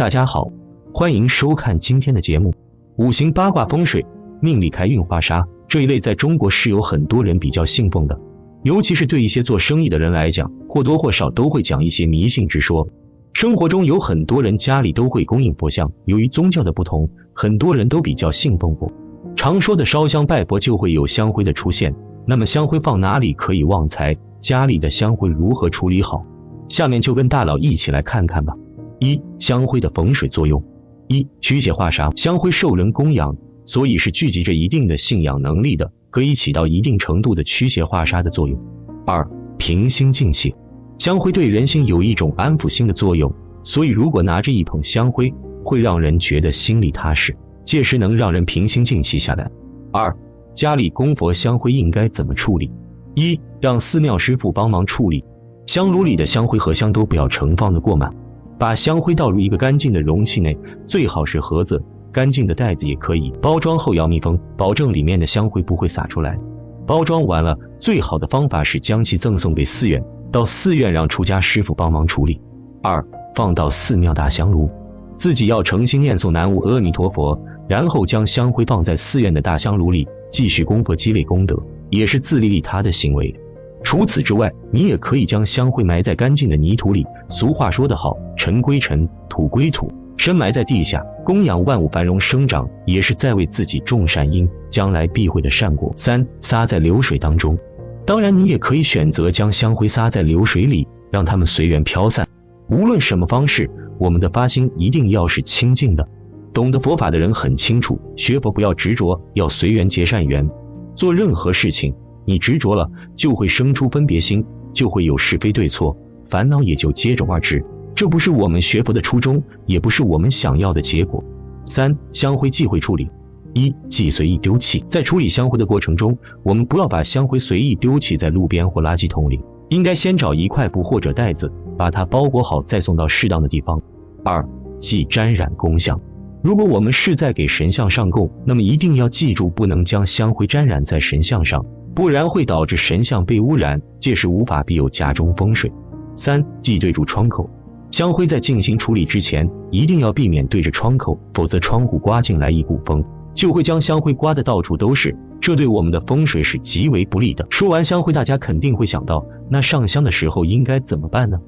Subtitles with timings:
[0.00, 0.50] 大家好，
[0.94, 2.54] 欢迎收看今天的节目。
[2.96, 4.06] 五行八卦风水
[4.40, 8.18] 命理开运化杀这一类，在中国是有很多人比较信奉的，
[8.62, 12.88] 尤其是对一些做生意的人来讲，或多或少都会讲一些迷信之说。
[13.34, 18.90] 生活中有很多人家里都会供应佛像，由于宗教的不同，很多人都比较信奉佛。
[19.36, 21.94] 常说的烧香拜佛就会有香灰的出现，
[22.26, 24.16] 那么香灰放哪里可以旺财？
[24.40, 26.24] 家里的香灰如何处理好？
[26.70, 28.54] 下面就跟大佬一起来看看吧。
[29.00, 30.62] 一香灰的风水作用：
[31.08, 38.60] 一驱邪化煞，香灰受人供养，所以是聚集着一定的信仰能力的，可以起到一定程度的驱邪化煞的作用。
[39.06, 39.26] 二
[39.56, 40.54] 平心静气，
[40.98, 43.32] 香灰对人心有一种安抚心的作用，
[43.62, 45.32] 所以如果拿着一捧香灰，
[45.64, 49.50] 会让人觉得心里踏实，届时能让人平心静气下来。
[49.92, 50.14] 二
[50.52, 52.70] 家里供佛香灰应该怎么处理？
[53.14, 55.24] 一让寺庙师傅帮忙处理，
[55.64, 58.14] 香炉里的香灰和香都不要盛放的过满。
[58.60, 63.32] 把香灰倒入一个干净的容器内，最好是盒子，干净的袋子也可以。
[63.40, 66.38] 包装后要密封，保证里面的香灰不会洒出来。
[66.86, 72.38] 包装完了，最好的方法是将其赠送给寺院，到寺院让出家师傅帮忙处理。
[72.82, 73.02] 二，
[73.34, 74.68] 放到寺庙大香炉，
[75.16, 83.34] 自己要诚心念诵南无阿弥陀佛，然后将香灰放在寺院的大香炉里，继续供佛积累功德，也是自利利他的行为。
[83.82, 87.06] 除此之外，你也可以将香灰埋在干净的泥土里。
[87.28, 95.92] 俗话说得好，尘归尘，土归土，深埋在地下，供养万物繁荣生长，也是在为自己种善因，将来必会的善果。
[95.96, 97.58] 三，撒在流水当中。
[98.06, 102.26] 当然，你也可以选择将香灰撒在流水里，让它们随缘飘散。
[102.68, 106.06] 无论什么方式，我们的发心一定要是清净的。
[106.52, 110.50] 懂得佛法的人很清楚，学佛不要执着，要随缘结善缘。
[110.94, 111.94] 做任何事情。
[112.24, 115.96] 你执着了，就会生出分别心，就会有是非对错，
[116.26, 117.64] 烦恼也就接踵而至。
[117.94, 121.22] 这不是我们学佛的初衷，也不是我们想要的结果。
[121.64, 123.10] 三香灰忌讳处理：
[123.52, 124.84] 一忌随意丢弃。
[124.88, 133.82] 在处理香灰的过程中，我们不要把香灰随意丢弃在路边或垃圾桶里，应该先找一块布或者袋子，把它包裹好，再送到适当的地方。
[134.24, 136.00] 二忌沾染供香。
[136.42, 141.66] 如果我们是在给神像上供，那么一定要记住，不能将香灰沾染在神像上。
[141.94, 145.72] 不然会导致神像被污染，届时无法庇佑家中风水。
[146.16, 147.48] 三忌对住窗口，
[147.90, 157.46] 香灰在进行处理之前，一定要避免对着窗口，否则窗户刮进来一股风，就会将香灰刮得到处都是，这对我们的风水是极为不利的。
[157.50, 161.38] 说完香灰，大家肯定会想到，那上香的时候应该怎么办呢？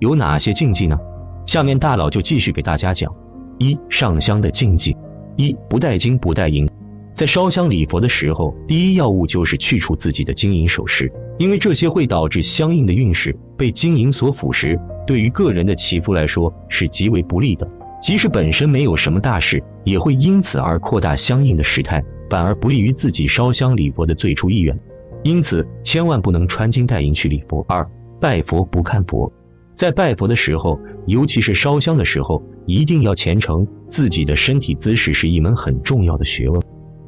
[0.00, 0.98] 有哪些禁忌呢？
[1.46, 3.14] 下面大佬就继续给大家讲：
[3.58, 4.96] 一上香的禁忌，
[5.36, 6.68] 一不带金不带银。
[7.14, 17.70] 在烧香礼佛的时候，第一要务就是去除自己的金银首饰，因为这些会导致相应的运势被金银所腐蚀，对于个人的祈福来说是极为不利的。
[18.00, 24.80] 即使本身没有什么大事，也会因此而扩大相应的事态，反而不利于自己烧香礼佛的最初意愿。
[25.22, 27.64] 因此，千万不能穿金戴银去礼佛。
[27.68, 27.88] 二，
[28.20, 29.32] 拜佛不看佛，
[29.76, 33.68] 在拜佛的时候，尤其是烧香的时候，一定要虔诚。
[33.86, 36.60] 自己的身体姿势是一门很重要的学问。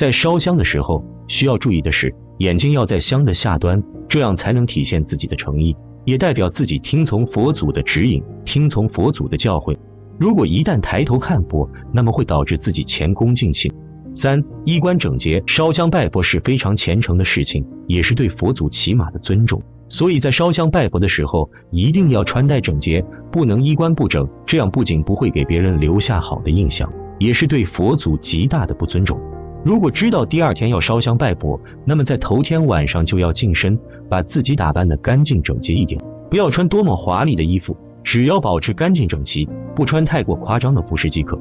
[0.00, 9.76] 在烧香的时候，需要注意的是，眼睛要在香的下端，这样才能体现自己的诚意，也代表自己听从佛祖的指引，听从佛祖的教诲。
[10.18, 13.70] 如果一旦抬头看佛，那么会导致自己前功尽弃。
[14.14, 19.62] 三衣冠整洁，烧香拜佛是非常虔诚的事情，也是对佛祖起码的尊重。
[19.90, 29.20] 所以在烧香拜佛的时候，一定要穿戴整洁，不能衣冠不整，这样不仅不会给别人留下好的印象，也是对佛祖极大的不尊重。
[29.62, 33.78] 如果知道第二天要烧香拜佛，那么在头天晚上就要净身，
[34.08, 36.00] 把自己打扮的干净整洁一点，
[36.30, 41.38] 不要穿多么华丽的衣服，只要保持干净整齐，不穿太过夸张的服饰即可。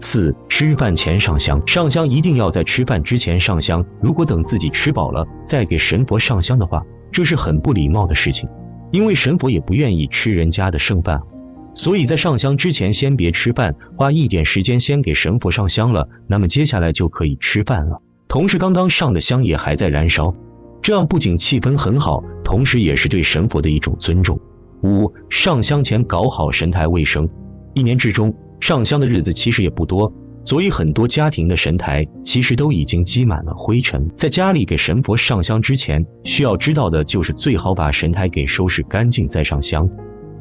[0.00, 8.50] 四、吃饭前上香，上香一定要在吃饭之前上香，如果等自己吃饱了再给神佛上香的话，这是很不礼貌的事情，
[8.90, 11.22] 因为神佛也不愿意吃人家的剩饭。
[11.74, 18.02] 所以在上香之前，先别吃饭，花一点时间先给神佛上香了，那么接下来就可以吃饭了。
[18.28, 20.34] 同时，刚刚上的香也还在燃烧，
[20.82, 24.38] 这样不仅气氛很好，同时也是对神佛的一种尊重。
[24.82, 27.28] 五、上香前搞好神台卫生。
[27.74, 30.12] 一年之中，上香的日子其实也不多，
[30.44, 34.10] 所以很多家庭的神台其实都已经积满了灰尘。
[34.16, 39.88] 在家里给神佛上香之前，需要知道的就是最好把神台给收拾干净再上香。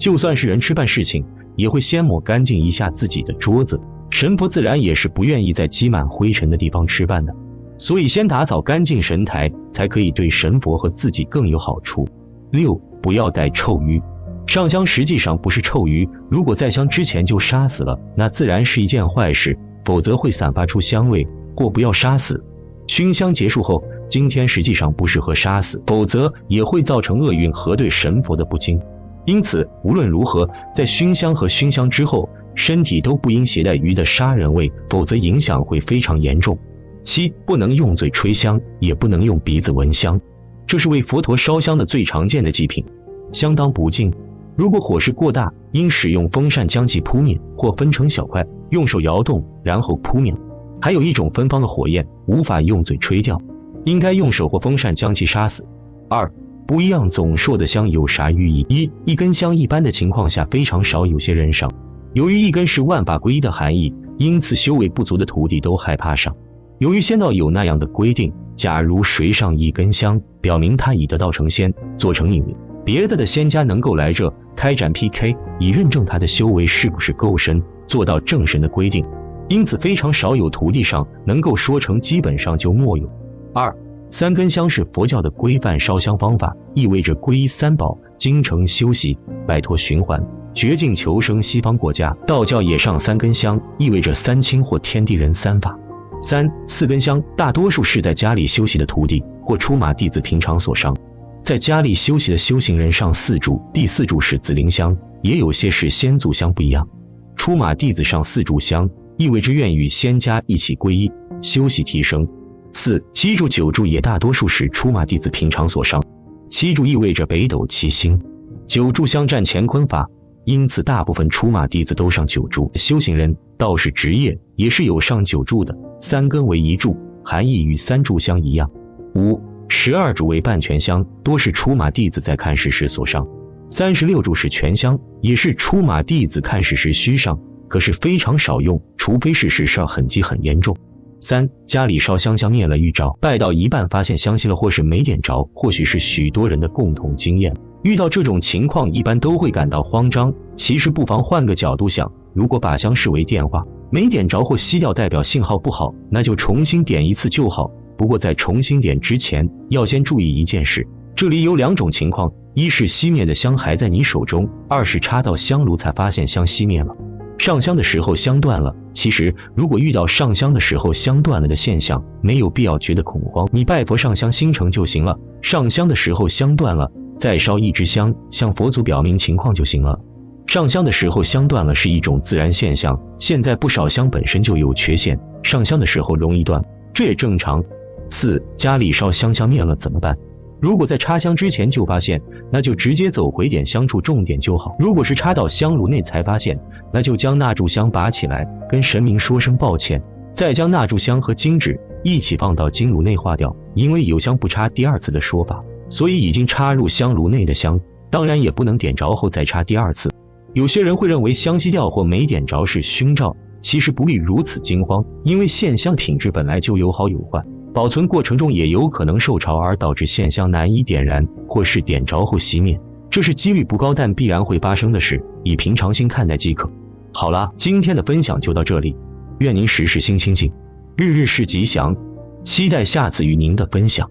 [0.01, 1.23] 就算是人吃饭事情，
[1.55, 3.79] 也会先抹干净一下自己的桌子。
[4.09, 7.35] 神佛自然也是不愿意在积满灰尘的地方吃饭的，
[7.77, 12.07] 所以先打扫干净神台，才可以对神佛和自己更有好处。
[12.49, 14.01] 六，不要带臭鱼。
[14.47, 21.27] 上香实际上不是臭鱼，如果在香之前就杀死了，那自然是一件坏事，否则会散发出香味。
[21.55, 22.43] 或不要杀死。
[22.87, 28.79] 熏香结束后，今天实际上不适合杀死，否则也会造成厄运和对神佛的不敬。
[29.25, 36.57] 因此，无论如何，在熏香和熏香之后，身体都不应携带鱼的杀人味，否则影响会非常严重。
[37.03, 40.19] 七，不能用嘴吹香，也不能用鼻子闻香，
[40.67, 42.85] 这是为佛陀烧香的最常见的祭品，
[43.31, 44.13] 相当不敬。
[44.55, 50.35] 如果火势过大，应使用风扇将其扑灭，或分成小块，用手摇动，然后扑灭。
[50.81, 53.41] 还有一种芬芳的火焰，无法用嘴吹掉，
[53.85, 55.65] 应该用手或风扇将其杀死。
[56.09, 56.31] 二，
[56.71, 58.65] 不一样总数的香有啥寓意？
[58.69, 61.69] 一，一根香一般的情况下非常少有些人上，
[62.13, 66.33] 由于一根是万法归一的含义，因此修为不足的徒弟都害怕上。
[66.79, 79.05] 由于仙道有那样的规定，假如谁上一根香，表明他已得道成仙，做成引，别的的仙家能够来这开展 PK，以认证他的修为是不是够深，做到正神的规定。
[79.49, 83.09] 因此非常少有徒弟上能够说成，基本上就没有。
[83.53, 83.75] 二
[84.11, 89.17] 三根香是佛教的规范烧香方法，意味着皈依三宝，精诚修习，
[89.47, 90.21] 摆脱循环，
[90.53, 91.41] 绝境求生。
[91.41, 95.79] 西方国家道教也上三根香，意味着三清或天地人三法。
[96.21, 100.93] 三四根香，大多数是在家里修习的徒弟或出马弟子平常所上，
[101.41, 106.89] 在家里修习的修行人上四柱，第四柱是紫灵香，也有些是先祖香不一样。
[107.37, 111.09] 出马弟子上四柱香，意味着愿与仙家一起皈依
[111.41, 112.27] 修习提升。
[112.73, 116.03] 四七柱九柱也大多数是出马弟子平常所伤，
[116.49, 118.21] 七柱意味着北斗七星，
[118.67, 120.09] 九柱香占乾坤法。
[120.43, 122.71] 因此，大部分出马弟子都上九柱。
[122.73, 128.71] 修行人、道士职业也是有上九柱的，三根为一柱，含义与三柱香一样。
[129.13, 133.27] 五十二柱为半全香，多是出马弟子在看事时所上。
[133.69, 140.75] 三十六柱是全香，也是出马弟子看事时需上，可是非常少用，除非是事上痕迹很严重。
[141.21, 147.55] 三家里烧香香灭了预兆，拜到一半发现香熄了，或是没点着，或许是许多人的共同经验。
[147.83, 150.33] 遇到这种情况，一般都会感到慌张。
[150.55, 157.69] 其实不妨换个角度想，如果把香视为电话，没点着或熄掉，代表信号不好，那就重新点一次就好。
[157.97, 160.87] 不过在重新点之前，要先注意一件事。
[161.15, 166.95] 这里有两种情况：一是熄灭的香还在你手中；二是插到香炉才发现香熄灭了。
[167.41, 175.17] 上香的时候香断了，其实如果遇到上香的时候香断了的现象，没有必要觉得恐慌，你拜佛上香心诚就行了。
[175.41, 176.91] 上香的时候香断了。
[177.17, 179.99] 再烧一支香，向佛祖表明情况就行了。
[180.45, 186.63] 上香的时候香断了是一种自然现象，现在不少香本身就有缺陷，上香的时候容易断，
[186.93, 187.63] 这也正常。
[188.11, 190.15] 四家里烧香香灭了怎么办？
[190.61, 192.21] 如果在插香之前就发现，
[192.51, 194.75] 那就直接走回点香处重点就好。
[194.77, 196.59] 如果是插到香炉内才发现，
[196.93, 200.03] 那就将那炷香拔起来，跟神明说声抱歉，
[200.33, 205.63] 再将那炷香和金纸一起放到金炉内化掉，因为有香不插第二次的说法。
[205.89, 207.81] 所以已经插入香炉内的香，
[208.11, 210.11] 当然也不能点着后再插第二次。
[210.53, 217.43] 有些人会认为香熄掉或没点着是凶兆，其实不必如此惊慌，因为线香品质本来就有好有坏，
[217.73, 226.69] 保存过程中也有可能受潮而导致线香难以点燃，或是点着后熄灭，这是几率不高但必然会发生的事，以平常心看待即可。
[227.13, 228.95] 好啦，今天的分享就到这里，
[229.39, 230.51] 愿您时时心清静，
[230.97, 231.95] 日日是吉祥，
[232.43, 234.09] 期待下次与您的分享。